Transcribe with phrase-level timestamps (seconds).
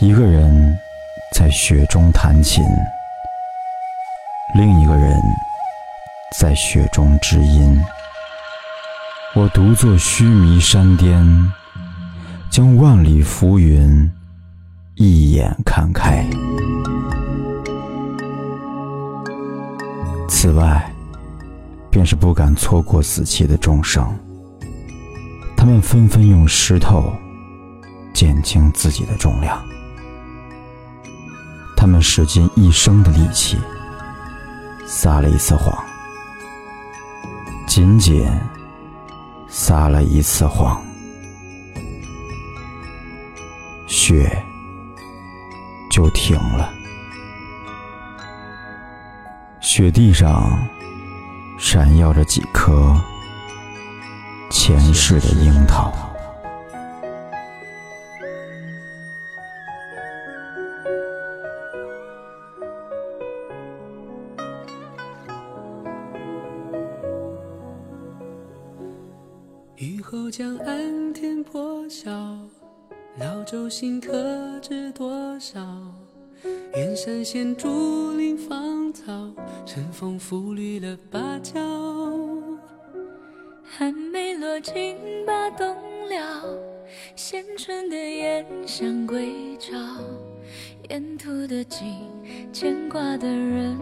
[0.00, 0.76] 一个人
[1.32, 2.64] 在雪中弹琴，
[4.56, 5.16] 另一个人
[6.36, 7.80] 在雪中知音。
[9.34, 11.24] 我独坐须弥山巅，
[12.50, 14.10] 将万里浮云
[14.96, 16.26] 一眼看开。
[20.28, 20.92] 此外，
[21.88, 24.12] 便是不敢错过死期的众生，
[25.56, 27.12] 他们纷纷用石头
[28.12, 29.64] 减轻自己的重量。
[31.84, 33.58] 他们使尽一生的力气，
[34.86, 35.84] 撒了一次谎，
[37.66, 38.26] 仅仅
[39.48, 40.82] 撒了一次谎，
[43.86, 44.34] 雪
[45.90, 46.72] 就停了。
[49.60, 50.58] 雪地上
[51.58, 52.98] 闪耀着几颗
[54.48, 55.92] 前世的樱桃。
[69.76, 72.08] 雨后江岸天破晓，
[73.18, 75.60] 老舟新客知多少？
[76.76, 79.12] 远山现竹林芳草，
[79.66, 81.60] 晨风拂绿了芭蕉。
[83.64, 85.66] 寒梅落尽把冬
[86.08, 86.56] 了，
[87.16, 89.76] 衔春的燕想归巢。
[90.88, 92.08] 沿途的景，
[92.52, 93.76] 牵挂的人，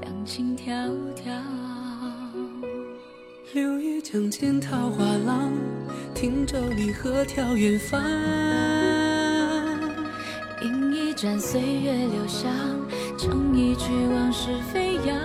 [0.00, 1.83] 两情迢迢。
[3.54, 5.52] 柳叶江间桃花浪，
[6.12, 8.02] 汀洲里鹤眺远方。
[10.60, 12.50] 饮一盏岁月留香，
[13.16, 15.16] 唱一曲往事飞扬。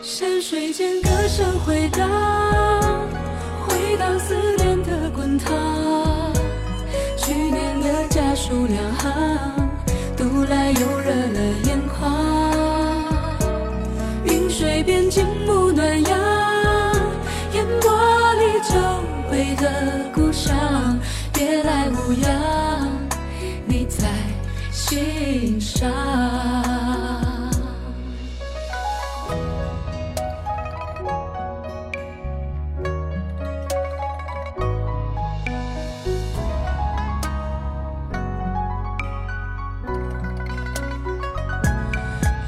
[0.00, 2.08] 山水间歌声回荡，
[3.66, 6.32] 回荡思念的滚烫。
[7.18, 9.12] 去年的家书两行，
[10.16, 12.26] 读来又热了眼眶。
[14.24, 15.24] 云水边静
[19.58, 20.98] 的故乡，
[21.32, 22.88] 别来无恙，
[23.66, 24.06] 你在
[24.70, 25.90] 心上。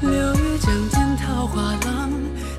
[0.01, 2.09] 柳叶江天桃花浪，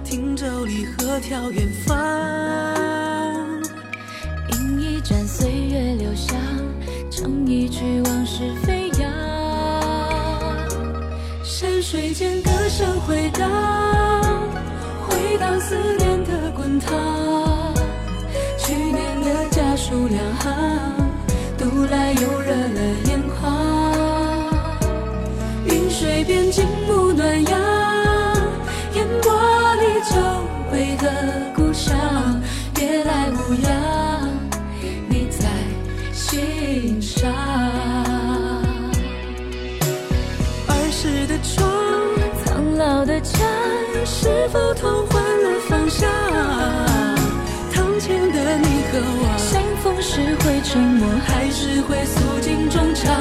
[0.04, 2.51] 汀州里河眺远方。
[7.22, 9.08] 唱一曲往事飞扬。
[11.44, 13.48] 山水间歌声回荡，
[15.06, 17.72] 回荡思念的滚烫。
[18.58, 20.52] 去年的家书两行，
[21.56, 23.40] 读来又热了眼眶。
[25.64, 26.66] 云水边静
[44.04, 46.10] 是否同换了方向？
[47.72, 53.14] 堂前的你和我，相逢时会沉默，还是会诉尽衷肠？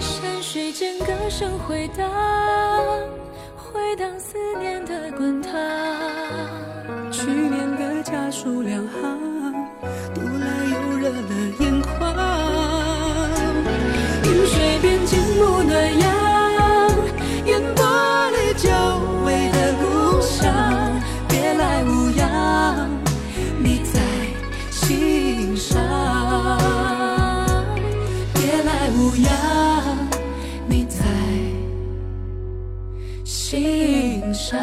[0.00, 2.08] 山水间歌声回荡。
[3.56, 5.52] 回荡思念的滚烫，
[7.10, 9.18] 去年的家书两行，
[10.14, 12.14] 读来又热了眼眶。
[14.24, 16.07] 云水边静沐暖阳，
[23.68, 24.00] 你在
[24.70, 25.78] 心上。
[28.32, 29.28] 别来无恙。
[30.66, 31.04] 你在
[33.24, 34.58] 心上。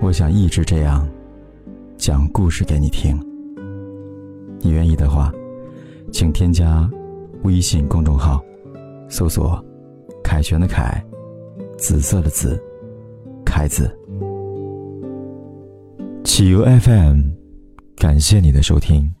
[0.00, 1.08] 我想一直这样
[1.96, 3.16] 讲故事给你听。
[4.58, 5.30] 你愿意的话，
[6.12, 6.90] 请添加
[7.44, 8.42] 微信公众号，
[9.08, 9.62] 搜索
[10.22, 11.02] “凯旋的凯”，
[11.76, 12.60] 紫色的紫，
[13.44, 13.90] 凯子。
[16.24, 17.20] 企鹅 FM。
[17.96, 19.12] 感谢你的收听。